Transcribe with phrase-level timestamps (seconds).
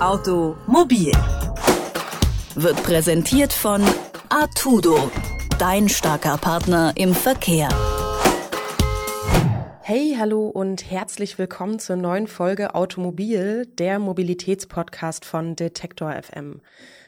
[0.00, 1.12] Automobil
[2.54, 3.82] wird präsentiert von
[4.30, 5.10] Artudo,
[5.58, 7.68] dein starker Partner im Verkehr.
[9.82, 16.62] Hey, hallo und herzlich willkommen zur neuen Folge Automobil, der Mobilitätspodcast von Detektor FM.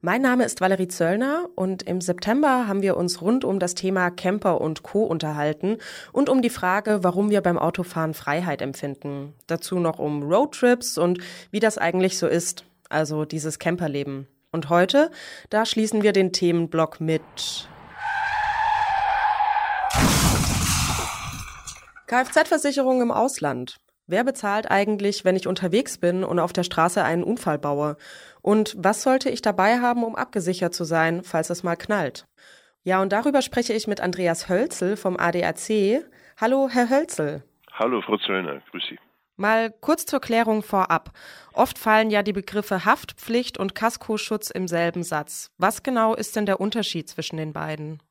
[0.00, 4.10] Mein Name ist Valerie Zöllner und im September haben wir uns rund um das Thema
[4.10, 5.02] Camper und Co.
[5.02, 5.78] unterhalten
[6.12, 9.32] und um die Frage, warum wir beim Autofahren Freiheit empfinden.
[9.48, 11.18] Dazu noch um Roadtrips und
[11.50, 14.26] wie das eigentlich so ist, also dieses Camperleben.
[14.52, 15.10] Und heute,
[15.50, 17.22] da schließen wir den Themenblock mit
[22.06, 23.76] Kfz-Versicherung im Ausland.
[24.06, 27.96] Wer bezahlt eigentlich, wenn ich unterwegs bin und auf der Straße einen Unfall baue?
[28.40, 32.26] Und was sollte ich dabei haben, um abgesichert zu sein, falls es mal knallt?
[32.84, 36.04] Ja, und darüber spreche ich mit Andreas Hölzel vom ADAC.
[36.40, 37.42] Hallo, Herr Hölzel.
[37.72, 38.62] Hallo, Frau Zöllner.
[38.70, 38.98] Grüß Sie.
[39.36, 41.12] Mal kurz zur Klärung vorab.
[41.52, 45.50] Oft fallen ja die Begriffe Haftpflicht und Kaskoschutz im selben Satz.
[45.58, 48.02] Was genau ist denn der Unterschied zwischen den beiden?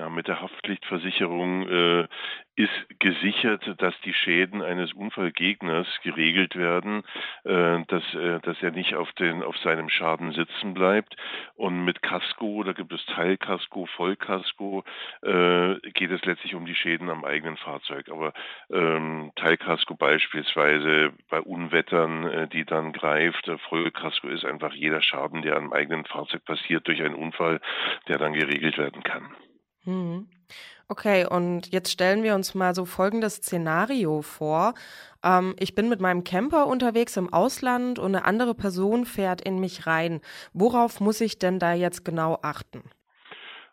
[0.00, 2.08] Ja, mit der Haftpflichtversicherung äh,
[2.56, 7.02] ist gesichert, dass die Schäden eines Unfallgegners geregelt werden,
[7.44, 11.16] äh, dass, äh, dass er nicht auf, den, auf seinem Schaden sitzen bleibt.
[11.54, 14.84] Und mit Kasko, da gibt es Teilkasko, Vollkasko,
[15.20, 18.08] äh, geht es letztlich um die Schäden am eigenen Fahrzeug.
[18.08, 18.32] Aber
[18.70, 25.42] ähm, Teilkasko beispielsweise bei Unwettern, äh, die dann greift, äh, Vollkasko ist einfach jeder Schaden,
[25.42, 27.60] der am eigenen Fahrzeug passiert durch einen Unfall,
[28.08, 29.36] der dann geregelt werden kann.
[29.84, 30.28] Mhm.
[30.88, 34.74] Okay, und jetzt stellen wir uns mal so folgendes Szenario vor.
[35.22, 39.60] Ähm, ich bin mit meinem Camper unterwegs im Ausland und eine andere Person fährt in
[39.60, 40.20] mich rein.
[40.52, 42.82] Worauf muss ich denn da jetzt genau achten?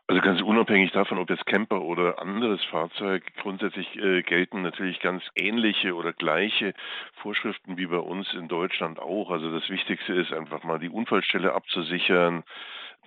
[0.10, 5.22] Also ganz unabhängig davon, ob jetzt Camper oder anderes Fahrzeug, grundsätzlich äh, gelten natürlich ganz
[5.36, 6.74] ähnliche oder gleiche
[7.16, 9.32] Vorschriften wie bei uns in Deutschland auch.
[9.32, 12.46] Also das Wichtigste ist einfach mal die Unfallstelle abzusichern,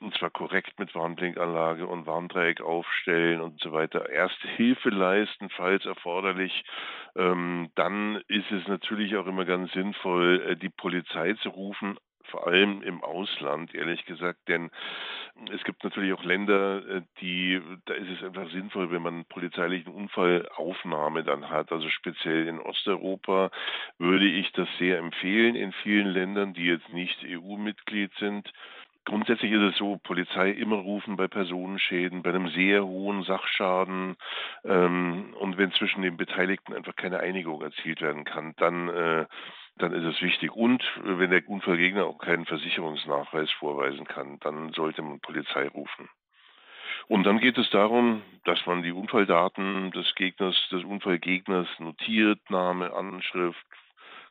[0.00, 4.08] und zwar korrekt mit Warnblinkanlage und Warndreieck aufstellen und so weiter.
[4.08, 6.64] Erste Hilfe leisten, falls erforderlich.
[7.16, 11.98] Ähm, dann ist es natürlich auch immer ganz sinnvoll, äh, die Polizei zu rufen,
[12.30, 14.70] vor allem im Ausland, ehrlich gesagt, denn
[15.52, 19.24] es gibt natürlich auch Länder, äh, die, da ist es einfach sinnvoll, wenn man einen
[19.26, 21.72] polizeilichen Unfallaufnahme dann hat.
[21.72, 23.50] Also speziell in Osteuropa
[23.98, 28.52] würde ich das sehr empfehlen in vielen Ländern, die jetzt nicht EU-Mitglied sind.
[29.06, 34.16] Grundsätzlich ist es so, Polizei immer rufen bei Personenschäden, bei einem sehr hohen Sachschaden
[34.64, 39.26] ähm, und wenn zwischen den Beteiligten einfach keine Einigung erzielt werden kann, dann, äh,
[39.76, 40.52] dann ist es wichtig.
[40.52, 46.08] Und wenn der Unfallgegner auch keinen Versicherungsnachweis vorweisen kann, dann sollte man Polizei rufen.
[47.08, 52.92] Und dann geht es darum, dass man die Unfalldaten des Gegners, des Unfallgegners notiert, Name,
[52.92, 53.66] Anschrift,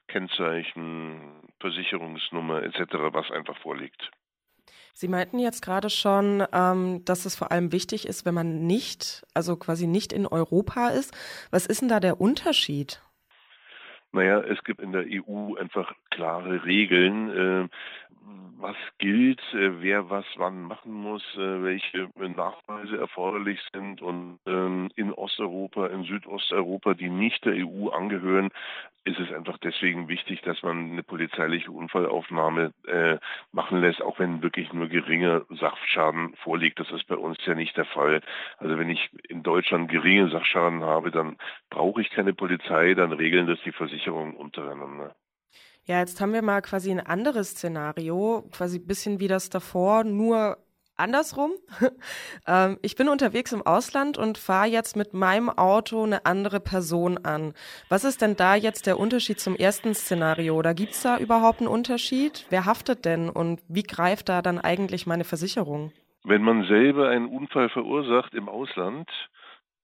[0.08, 4.12] Kennzeichen, Versicherungsnummer etc., was einfach vorliegt.
[4.94, 9.26] Sie meinten jetzt gerade schon, ähm, dass es vor allem wichtig ist, wenn man nicht,
[9.34, 11.16] also quasi nicht in Europa ist.
[11.52, 13.02] Was ist denn da der Unterschied?
[14.12, 17.70] Naja, es gibt in der EU einfach klare Regeln, äh,
[18.58, 24.02] was gilt, äh, wer was wann machen muss, äh, welche Nachweise erforderlich sind.
[24.02, 28.50] Und ähm, in Osteuropa, in Südosteuropa, die nicht der EU angehören,
[29.06, 33.18] ist es einfach deswegen wichtig, dass man eine polizeiliche Unfallaufnahme äh,
[33.52, 36.80] machen lässt, auch wenn wirklich nur geringer Sachschaden vorliegt.
[36.80, 38.22] Das ist bei uns ja nicht der Fall.
[38.58, 41.38] Also wenn ich in Deutschland geringe Sachschaden habe, dann
[41.70, 45.16] brauche ich keine Polizei, dann regeln das die Versicherungen untereinander.
[45.86, 50.04] Ja, jetzt haben wir mal quasi ein anderes Szenario, quasi ein bisschen wie das davor,
[50.04, 50.58] nur
[51.00, 51.52] andersrum.
[52.48, 57.18] ähm, ich bin unterwegs im Ausland und fahre jetzt mit meinem Auto eine andere Person
[57.26, 57.54] an.
[57.90, 60.56] Was ist denn da jetzt der Unterschied zum ersten Szenario?
[60.56, 62.46] Oder gibt es da überhaupt einen Unterschied?
[62.50, 65.92] Wer haftet denn und wie greift da dann eigentlich meine Versicherung?
[66.24, 69.10] Wenn man selber einen Unfall verursacht im Ausland,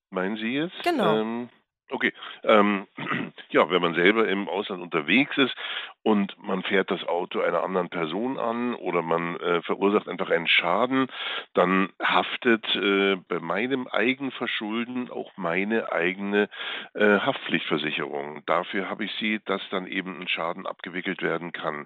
[0.10, 0.76] meinen Sie jetzt?
[0.84, 1.18] Genau.
[1.18, 1.50] Ähm,
[1.92, 2.14] Okay,
[2.44, 2.88] ähm,
[3.50, 5.56] ja, wenn man selber im Ausland unterwegs ist
[6.02, 10.48] und man fährt das Auto einer anderen Person an oder man äh, verursacht einfach einen
[10.48, 11.08] Schaden,
[11.54, 16.50] dann haftet äh, bei meinem Eigenverschulden auch meine eigene
[16.96, 18.44] äh, Haftpflichtversicherung.
[18.48, 21.86] Dafür habe ich sie, dass dann eben ein Schaden abgewickelt werden kann,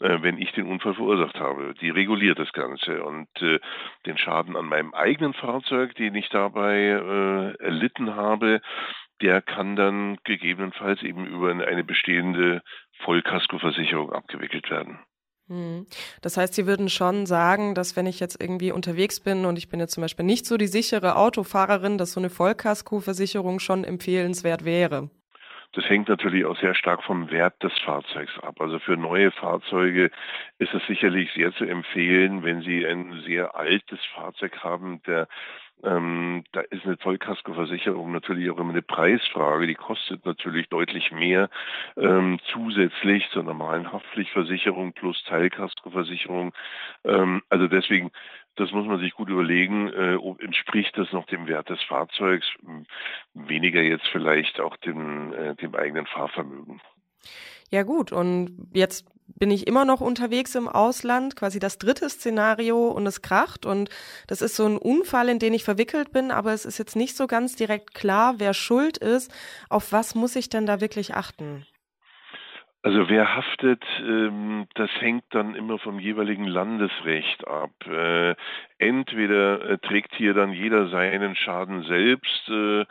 [0.00, 1.72] äh, wenn ich den Unfall verursacht habe.
[1.80, 3.60] Die reguliert das Ganze und äh,
[4.04, 8.60] den Schaden an meinem eigenen Fahrzeug, den ich dabei äh, erlitten habe,
[9.20, 12.62] der kann dann gegebenenfalls eben über eine bestehende
[13.04, 14.98] Vollkaskoversicherung abgewickelt werden.
[15.48, 15.86] Hm.
[16.20, 19.68] Das heißt, Sie würden schon sagen, dass wenn ich jetzt irgendwie unterwegs bin und ich
[19.68, 24.64] bin jetzt zum Beispiel nicht so die sichere Autofahrerin, dass so eine Vollkaskoversicherung schon empfehlenswert
[24.64, 25.10] wäre.
[25.72, 28.60] Das hängt natürlich auch sehr stark vom Wert des Fahrzeugs ab.
[28.60, 30.10] Also für neue Fahrzeuge
[30.58, 35.28] ist es sicherlich sehr zu empfehlen, wenn Sie ein sehr altes Fahrzeug haben, der
[35.84, 39.66] ähm, da ist eine Vollkaskoversicherung natürlich auch immer eine Preisfrage.
[39.66, 41.50] Die kostet natürlich deutlich mehr
[41.96, 46.52] ähm, zusätzlich zur normalen Haftpflichtversicherung plus Teilkaskoversicherung.
[47.04, 48.10] Ähm, also deswegen,
[48.58, 52.46] das muss man sich gut überlegen, äh, entspricht das noch dem Wert des Fahrzeugs,
[53.34, 56.80] weniger jetzt vielleicht auch dem, äh, dem eigenen Fahrvermögen.
[57.70, 62.88] Ja gut, und jetzt bin ich immer noch unterwegs im Ausland, quasi das dritte Szenario
[62.88, 63.90] und es kracht und
[64.26, 67.16] das ist so ein Unfall, in den ich verwickelt bin, aber es ist jetzt nicht
[67.16, 69.30] so ganz direkt klar, wer schuld ist.
[69.68, 71.66] Auf was muss ich denn da wirklich achten?
[72.82, 77.72] Also wer haftet, ähm, das hängt dann immer vom jeweiligen Landesrecht ab.
[77.86, 78.36] Äh,
[78.78, 82.84] entweder äh, trägt hier dann jeder seinen Schaden selbst, äh,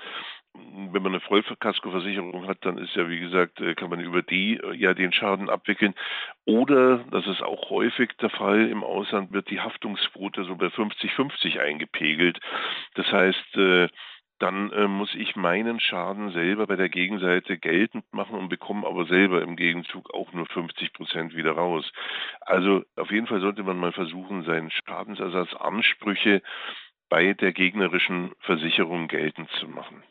[0.54, 4.95] wenn man eine Vollkaskoversicherung hat, dann ist ja, wie gesagt, kann man über die ja
[4.95, 5.94] den Schaden abwickeln.
[6.45, 11.60] Oder, das ist auch häufig der Fall, im Ausland wird die Haftungsquote so bei 50-50
[11.60, 12.40] eingepegelt.
[12.95, 13.56] Das heißt,
[14.39, 19.06] dann äh, muss ich meinen Schaden selber bei der Gegenseite geltend machen und bekomme aber
[19.06, 21.92] selber im Gegenzug auch nur 50 Prozent wieder raus.
[22.42, 26.42] Also auf jeden Fall sollte man mal versuchen, seinen Schadensersatzansprüche
[27.10, 30.04] bei der gegnerischen Versicherung geltend zu machen.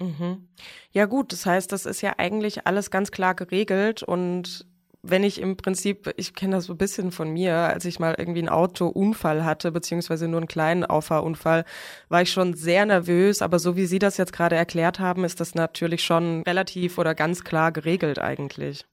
[0.00, 0.48] Mhm.
[0.90, 4.66] Ja gut, das heißt, das ist ja eigentlich alles ganz klar geregelt und
[5.02, 8.14] wenn ich im Prinzip, ich kenne das so ein bisschen von mir, als ich mal
[8.16, 11.64] irgendwie einen Autounfall hatte, beziehungsweise nur einen kleinen Auffahrunfall,
[12.08, 13.42] war ich schon sehr nervös.
[13.42, 17.14] Aber so wie Sie das jetzt gerade erklärt haben, ist das natürlich schon relativ oder
[17.14, 18.84] ganz klar geregelt eigentlich.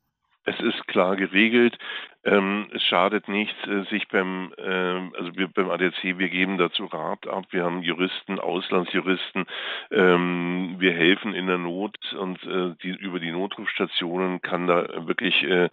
[0.46, 1.78] Es ist klar geregelt.
[2.24, 6.86] Ähm, es schadet nichts, äh, sich beim, äh, also wir beim ADAC, wir geben dazu
[6.86, 7.46] Rat ab.
[7.52, 9.46] Wir haben Juristen, Auslandsjuristen.
[9.92, 15.44] Ähm, wir helfen in der Not und äh, die, über die Notrufstationen kann da wirklich
[15.44, 15.70] äh,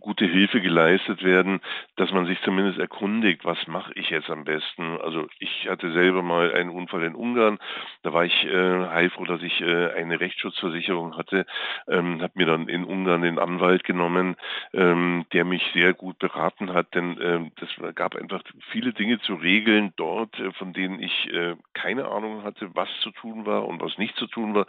[0.00, 1.60] gute Hilfe geleistet werden,
[1.96, 4.98] dass man sich zumindest erkundigt, was mache ich jetzt am besten.
[5.00, 7.58] Also ich hatte selber mal einen Unfall in Ungarn,
[8.02, 11.46] da war ich äh, heilfroh, dass ich äh, eine Rechtsschutzversicherung hatte,
[11.88, 14.36] ähm, habe mir dann in Ungarn den Anwalt genommen,
[14.72, 19.34] ähm, der mich sehr gut beraten hat, denn äh, das gab einfach viele Dinge zu
[19.34, 23.80] regeln dort, äh, von denen ich äh, keine Ahnung hatte, was zu tun war und
[23.80, 24.66] was nicht zu tun war,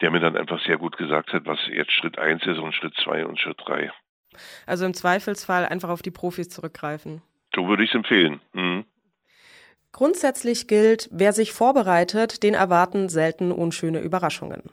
[0.00, 2.94] der mir dann einfach sehr gut gesagt hat, was jetzt Schritt eins ist und Schritt
[2.96, 3.92] zwei und Schritt drei.
[4.66, 7.22] Also im Zweifelsfall einfach auf die Profis zurückgreifen.
[7.54, 8.40] So würde ich es empfehlen.
[8.52, 8.84] Mhm.
[9.92, 14.64] Grundsätzlich gilt, wer sich vorbereitet, den erwarten selten unschöne Überraschungen.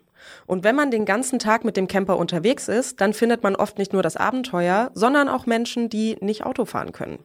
[0.46, 3.78] Und wenn man den ganzen Tag mit dem Camper unterwegs ist, dann findet man oft
[3.78, 7.20] nicht nur das Abenteuer, sondern auch Menschen, die nicht Auto fahren können.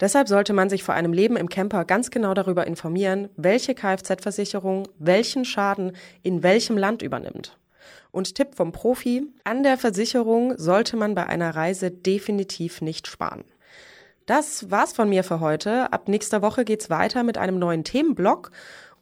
[0.00, 4.88] Deshalb sollte man sich vor einem Leben im Camper ganz genau darüber informieren, welche Kfz-Versicherung
[4.98, 5.92] welchen Schaden
[6.22, 7.59] in welchem Land übernimmt.
[8.10, 13.44] Und Tipp vom Profi, an der Versicherung sollte man bei einer Reise definitiv nicht sparen.
[14.26, 15.92] Das war's von mir für heute.
[15.92, 18.50] Ab nächster Woche geht's weiter mit einem neuen Themenblock.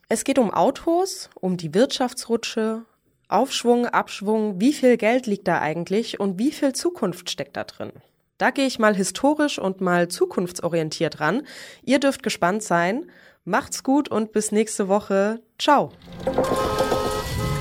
[0.08, 2.84] Es geht um Autos, um die Wirtschaftsrutsche,
[3.28, 7.92] Aufschwung, Abschwung, wie viel Geld liegt da eigentlich und wie viel Zukunft steckt da drin?
[8.38, 11.42] Da gehe ich mal historisch und mal zukunftsorientiert ran.
[11.82, 13.10] Ihr dürft gespannt sein.
[13.44, 15.40] Macht's gut und bis nächste Woche.
[15.58, 15.92] Ciao.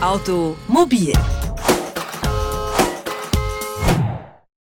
[0.01, 1.13] Automobil